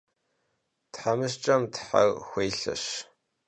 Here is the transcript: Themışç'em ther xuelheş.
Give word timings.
Themışç'em 0.95 1.63
ther 1.73 2.09
xuelheş. 2.27 2.85